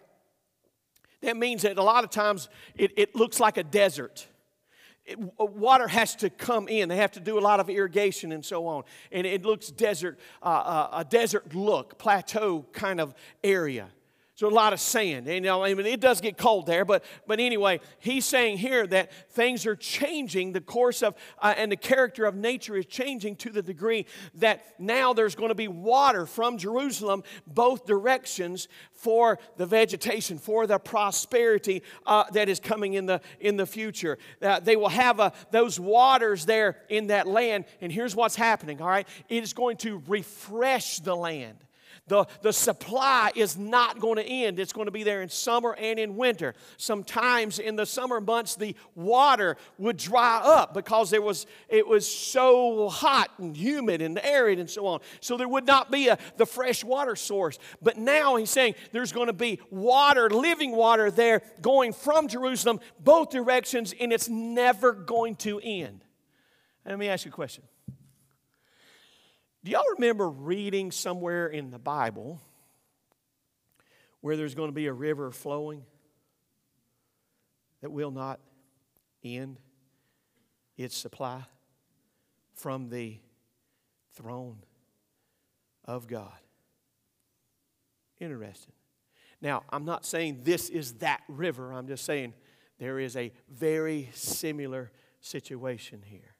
[1.20, 4.26] That means that a lot of times it, it looks like a desert
[5.04, 6.88] it, uh, water has to come in.
[6.88, 8.84] They have to do a lot of irrigation and so on.
[9.10, 13.88] And it looks desert, uh, uh, a desert look, plateau kind of area.
[14.42, 15.28] So a lot of sand.
[15.28, 18.58] And, you know, I mean, it does get cold there, but, but anyway, he's saying
[18.58, 20.50] here that things are changing.
[20.50, 24.64] The course of uh, and the character of nature is changing to the degree that
[24.80, 30.80] now there's going to be water from Jerusalem both directions for the vegetation, for the
[30.80, 34.18] prosperity uh, that is coming in the in the future.
[34.42, 38.82] Uh, they will have uh, those waters there in that land, and here's what's happening.
[38.82, 41.58] All right, it is going to refresh the land.
[42.08, 44.58] The, the supply is not going to end.
[44.58, 46.54] It's going to be there in summer and in winter.
[46.76, 52.06] Sometimes in the summer months, the water would dry up because there was, it was
[52.06, 55.00] so hot and humid and arid and so on.
[55.20, 57.60] So there would not be a, the fresh water source.
[57.80, 62.80] But now he's saying there's going to be water, living water there going from Jerusalem
[62.98, 66.04] both directions, and it's never going to end.
[66.84, 67.62] Let me ask you a question.
[69.64, 72.40] Do y'all remember reading somewhere in the Bible
[74.20, 75.84] where there's going to be a river flowing
[77.80, 78.40] that will not
[79.22, 79.58] end?
[80.76, 81.42] its supply
[82.54, 83.18] from the
[84.14, 84.58] throne
[85.84, 86.38] of God.
[88.18, 88.72] Interesting.
[89.40, 91.72] Now, I'm not saying this is that river.
[91.72, 92.34] I'm just saying
[92.78, 96.34] there is a very similar situation here.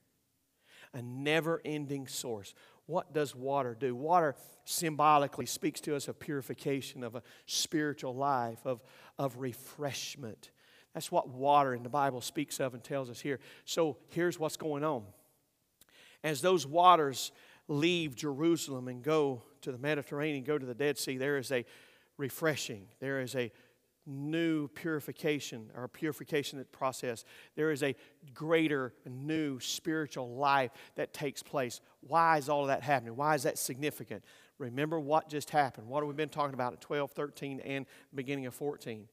[0.94, 2.54] A never ending source.
[2.86, 3.94] What does water do?
[3.94, 8.80] Water symbolically speaks to us of purification, of a spiritual life, of,
[9.18, 10.50] of refreshment.
[10.94, 13.40] That's what water in the Bible speaks of and tells us here.
[13.64, 15.04] So here's what's going on.
[16.22, 17.32] As those waters
[17.68, 21.64] leave Jerusalem and go to the Mediterranean, go to the Dead Sea, there is a
[22.18, 23.50] refreshing, there is a
[24.06, 27.24] new purification or purification process.
[27.54, 27.94] There is a
[28.34, 31.80] greater, new spiritual life that takes place.
[32.00, 33.16] Why is all of that happening?
[33.16, 34.24] Why is that significant?
[34.58, 35.88] Remember what just happened.
[35.88, 39.08] What have we been talking about at 12, 13, and beginning of 14?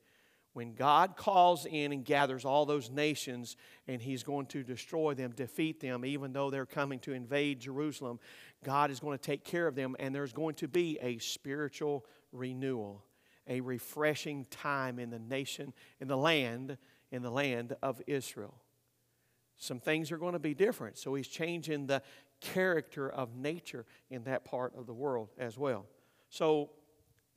[0.54, 3.56] When God calls in and gathers all those nations
[3.88, 8.20] and He's going to destroy them, defeat them, even though they're coming to invade Jerusalem,
[8.64, 12.06] God is going to take care of them and there's going to be a spiritual
[12.32, 13.04] renewal
[13.50, 16.78] a refreshing time in the nation, in the land,
[17.12, 18.56] in the land of Israel.
[19.58, 20.98] Some things are going to be different.
[20.98, 22.02] So he's changing the
[22.40, 25.86] character of nature in that part of the world as well.
[26.30, 26.70] So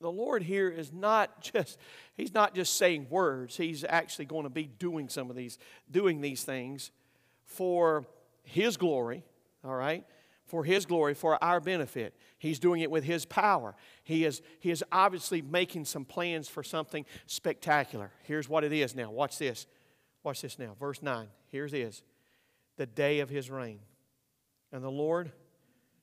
[0.00, 1.78] the Lord here is not just
[2.14, 3.56] he's not just saying words.
[3.56, 5.58] He's actually going to be doing some of these
[5.90, 6.90] doing these things
[7.44, 8.04] for
[8.44, 9.24] his glory,
[9.64, 10.04] all right?
[10.52, 12.14] For His glory, for our benefit.
[12.38, 13.74] He's doing it with His power.
[14.04, 18.10] He is, he is obviously making some plans for something spectacular.
[18.24, 19.10] Here's what it is now.
[19.10, 19.66] Watch this.
[20.22, 20.76] Watch this now.
[20.78, 21.28] Verse 9.
[21.46, 22.02] Here's it is
[22.76, 23.78] the day of His reign.
[24.72, 25.32] And the Lord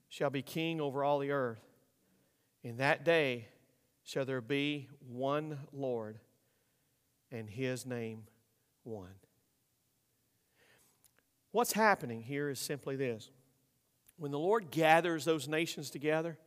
[0.07, 1.61] shall be king over all the earth.
[2.63, 3.49] In that day
[4.03, 6.17] shall there be one Lord,
[7.31, 8.23] and His name
[8.83, 9.13] one.
[11.51, 13.29] What's happening here is simply this
[14.19, 16.37] when the Lord gathers those nations together,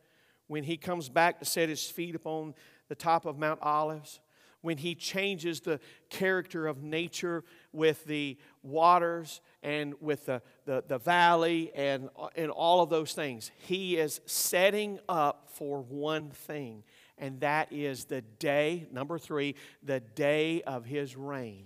[0.47, 2.53] when He comes back to set His feet upon
[2.87, 4.19] the top of Mount Olives,
[4.61, 10.99] when He changes the character of nature with the waters and with the, the, the
[10.99, 16.83] valley and, and all of those things, He is setting up for one thing,
[17.17, 21.65] and that is the day, number three, the day of His reign.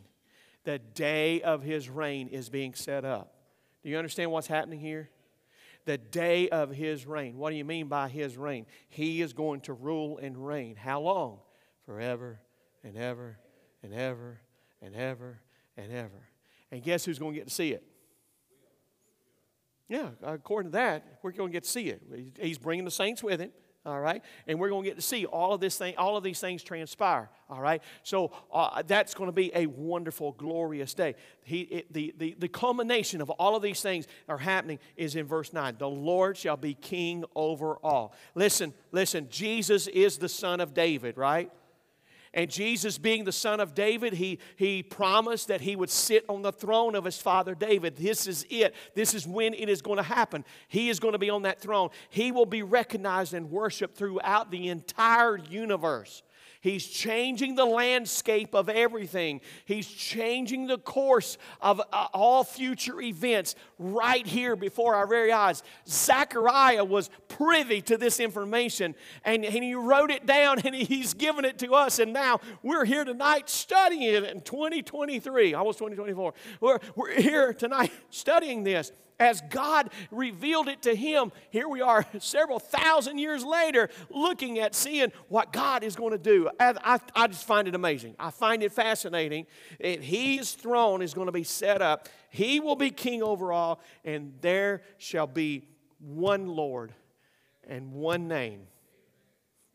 [0.64, 3.34] The day of His reign is being set up.
[3.84, 5.10] Do you understand what's happening here?
[5.88, 7.38] The day of his reign.
[7.38, 8.68] What do you mean by his reign?
[8.90, 10.76] He is going to rule and reign.
[10.76, 11.40] How long?
[11.86, 12.40] Forever
[12.84, 13.40] and ever
[13.82, 14.42] and ever
[14.82, 15.40] and ever
[15.78, 16.30] and ever.
[16.72, 17.84] And guess who's going to get to see it?
[19.88, 22.02] Yeah, according to that, we're going to get to see it.
[22.40, 23.52] He's bringing the saints with him
[23.88, 24.22] all right?
[24.48, 26.64] And we're going to get to see all of this thing all of these things
[26.64, 27.82] transpire all right?
[28.04, 31.16] So uh, that's going to be a wonderful glorious day.
[31.44, 35.26] He, it, the, the, the culmination of all of these things are happening is in
[35.26, 38.14] verse 9 the lord shall be king over all.
[38.36, 41.52] Listen listen jesus is the son of david right
[42.38, 46.44] and Jesus, being the son of David, he, he promised that he would sit on
[46.44, 47.96] the throne of his father David.
[47.96, 48.76] This is it.
[48.94, 50.46] This is when it is going to happen.
[50.68, 51.90] He is going to be on that throne.
[52.12, 56.22] He will be recognized and worshiped throughout the entire universe.
[56.62, 59.42] He's changing the landscape of everything.
[59.66, 65.64] He's changing the course of uh, all future events right here before our very eyes.
[65.88, 71.46] Zechariah was privy to this information and, and he wrote it down and he's given
[71.46, 72.00] it to us.
[72.00, 76.34] And now we're here tonight studying it in 2023, almost 2024.
[76.60, 81.32] We're, we're here tonight studying this as God revealed it to him.
[81.50, 86.18] Here we are, several thousand years later, looking at seeing what God is going to
[86.18, 86.50] do.
[86.60, 88.16] And I, I just find it amazing.
[88.20, 89.48] I find it fascinating.
[89.80, 93.82] that his throne is going to be set up, he will be king over all,
[94.04, 95.68] and there shall be
[96.00, 96.94] one Lord
[97.68, 98.68] and one name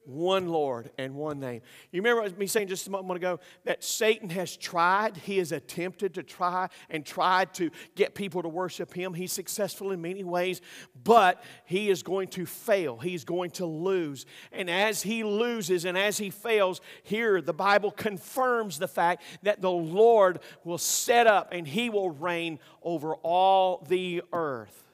[0.04, 1.62] one Lord and one name.
[1.90, 6.14] You remember me saying just a moment ago that Satan has tried, he has attempted
[6.14, 9.14] to try and tried to get people to worship him.
[9.14, 10.60] He's successful in many ways,
[11.02, 12.98] but he is going to fail.
[12.98, 14.26] He's going to lose.
[14.50, 19.60] And as he loses and as he fails, here the Bible confirms the fact that
[19.60, 24.84] the Lord will set up and he will reign over all the earth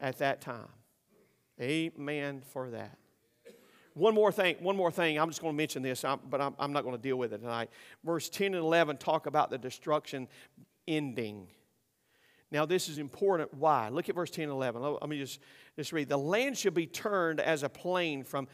[0.00, 0.68] at that time.
[1.60, 2.98] Amen for that.
[3.94, 5.18] One more thing, one more thing.
[5.18, 7.70] I'm just going to mention this, but I'm, not going to deal with it tonight.
[8.04, 10.26] Verse 10 and 11 talk about the destruction
[10.88, 11.46] ending.
[12.50, 13.52] Now, this is important.
[13.54, 13.88] Why?
[13.88, 14.80] Look at verse 10 and 11.
[14.80, 15.40] Let me just,
[15.76, 16.08] just read.
[16.08, 18.48] The land shall be turned as a plain from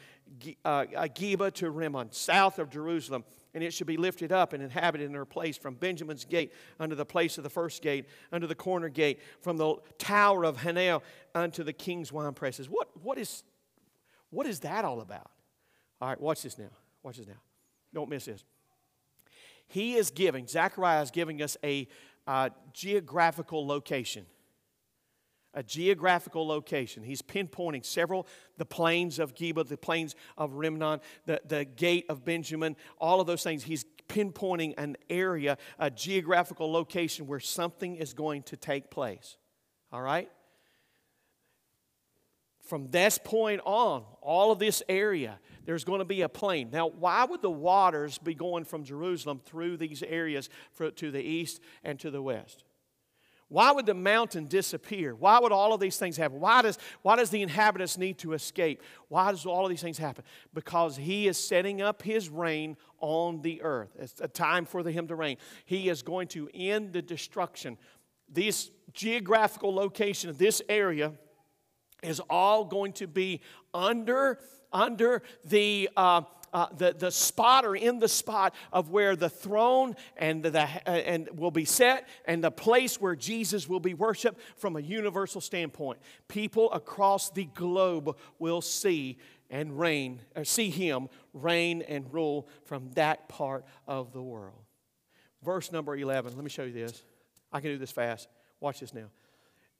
[0.65, 3.23] uh, Geba to Rimmon, south of Jerusalem,
[3.53, 6.95] and it shall be lifted up and inhabited in her place from Benjamin's gate unto
[6.95, 11.03] the place of the first gate, unto the corner gate, from the tower of Hanel
[11.35, 12.69] unto the king's wine presses.
[12.69, 13.43] What, what, is,
[14.31, 15.29] what is that all about?
[16.01, 16.71] All right, watch this now.
[17.03, 17.41] Watch this now.
[17.93, 18.43] Don't miss this.
[19.67, 21.87] He is giving, Zechariah is giving us a
[22.27, 24.25] uh, geographical location
[25.53, 27.03] a geographical location.
[27.03, 28.27] He's pinpointing several,
[28.57, 33.27] the plains of Geba, the plains of Rimmon, the, the gate of Benjamin, all of
[33.27, 33.63] those things.
[33.63, 39.37] He's pinpointing an area, a geographical location where something is going to take place.
[39.91, 40.29] All right?
[42.71, 46.69] From this point on, all of this area, there's going to be a plain.
[46.71, 51.21] Now, why would the waters be going from Jerusalem through these areas for, to the
[51.21, 52.63] east and to the west?
[53.49, 55.13] Why would the mountain disappear?
[55.13, 56.39] Why would all of these things happen?
[56.39, 58.81] Why does, why does the inhabitants need to escape?
[59.09, 60.23] Why does all of these things happen?
[60.53, 63.89] Because he is setting up his reign on the earth.
[63.99, 65.35] It's a time for him to reign.
[65.65, 67.77] He is going to end the destruction.
[68.29, 71.11] This geographical location of this area
[72.01, 73.41] is all going to be
[73.73, 74.39] under,
[74.71, 75.89] under the.
[75.95, 76.21] Uh,
[76.53, 80.89] uh, the, the spot or in the spot of where the throne and, the, uh,
[80.89, 85.39] and will be set and the place where Jesus will be worshiped from a universal
[85.39, 85.99] standpoint.
[86.27, 89.17] People across the globe will see
[89.49, 94.63] and reign, or see him reign and rule from that part of the world.
[95.43, 97.03] Verse number 11, let me show you this.
[97.51, 98.29] I can do this fast.
[98.59, 99.09] Watch this now.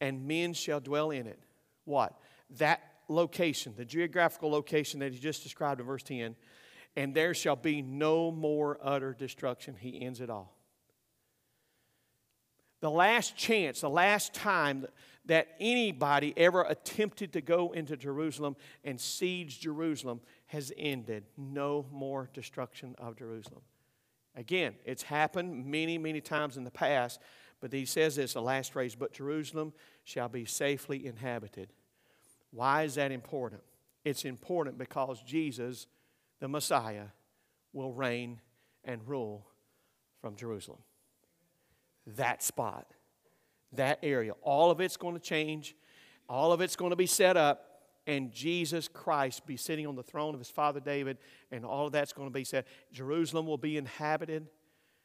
[0.01, 1.39] And men shall dwell in it.
[1.85, 2.19] What?
[2.57, 6.35] That location, the geographical location that he just described in verse 10,
[6.95, 9.75] and there shall be no more utter destruction.
[9.79, 10.55] He ends it all.
[12.81, 14.87] The last chance, the last time
[15.25, 21.25] that anybody ever attempted to go into Jerusalem and siege Jerusalem has ended.
[21.37, 23.61] No more destruction of Jerusalem.
[24.35, 27.19] Again, it's happened many, many times in the past,
[27.59, 29.73] but he says this, the last phrase, but Jerusalem
[30.11, 31.69] shall be safely inhabited.
[32.51, 33.61] Why is that important?
[34.03, 35.87] It's important because Jesus
[36.41, 37.05] the Messiah
[37.71, 38.41] will reign
[38.83, 39.47] and rule
[40.19, 40.79] from Jerusalem.
[42.17, 42.87] That spot,
[43.73, 45.75] that area, all of it's going to change,
[46.27, 47.67] all of it's going to be set up,
[48.07, 51.19] and Jesus Christ be sitting on the throne of his father David,
[51.51, 52.65] and all of that's going to be set.
[52.91, 54.47] Jerusalem will be inhabited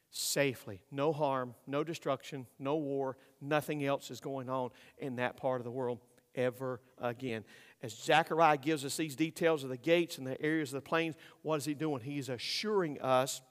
[0.09, 0.81] safely.
[0.89, 5.65] No harm, no destruction, no war, nothing else is going on in that part of
[5.65, 5.99] the world
[6.35, 7.43] ever again.
[7.81, 11.15] As Zechariah gives us these details of the gates and the areas of the plains,
[11.41, 12.01] what is he doing?
[12.01, 13.41] He's assuring us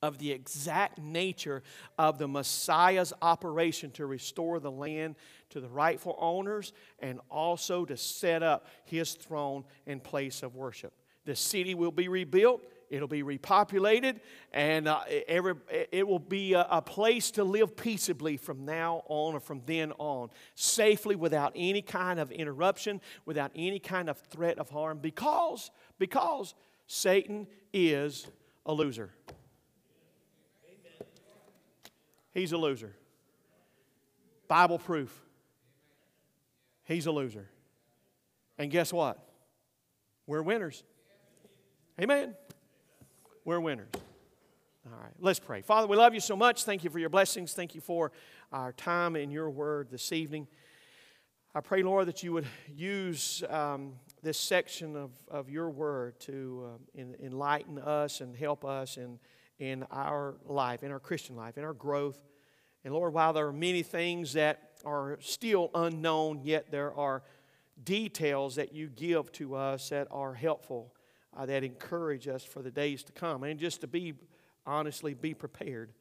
[0.00, 1.62] of the exact nature
[1.98, 5.16] of the Messiah's operation to restore the land
[5.50, 10.92] to the rightful owners and also to set up his throne and place of worship.
[11.24, 14.20] The city will be rebuilt It'll be repopulated,
[14.52, 15.54] and uh, every,
[15.92, 19.92] it will be a, a, place to live peaceably from now on or from then
[19.98, 25.70] on, safely without any kind of interruption, without any kind of threat of harm, because,
[25.98, 26.54] because
[26.86, 28.26] Satan is
[28.64, 29.10] a loser.
[32.32, 32.94] He's a loser.
[34.46, 35.14] Bible proof.
[36.84, 37.50] He's a loser.
[38.56, 39.18] And guess what?
[40.26, 40.82] We're winners.
[42.00, 42.34] Amen
[43.48, 43.88] we're winners.
[44.84, 45.62] All right, let's pray.
[45.62, 46.64] Father, we love you so much.
[46.64, 47.54] Thank you for your blessings.
[47.54, 48.12] Thank you for
[48.52, 50.46] our time in your word this evening.
[51.54, 56.78] I pray, Lord, that you would use um, this section of, of your word to
[56.94, 59.18] in, enlighten us and help us in,
[59.58, 62.18] in our life, in our Christian life, in our growth.
[62.84, 67.22] And Lord, while there are many things that are still unknown, yet there are
[67.82, 70.92] details that you give to us that are helpful
[71.36, 74.14] uh, that encourage us for the days to come and just to be
[74.66, 75.92] honestly be prepared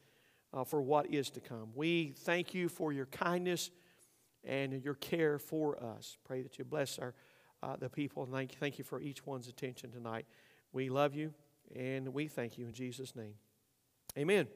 [0.53, 1.69] uh, for what is to come.
[1.75, 3.71] We thank you for your kindness
[4.43, 6.17] and your care for us.
[6.23, 7.13] Pray that you bless our
[7.63, 10.25] uh, the people and thank, thank you for each one's attention tonight.
[10.71, 11.34] We love you
[11.75, 13.34] and we thank you in Jesus' name.
[14.17, 14.47] Amen.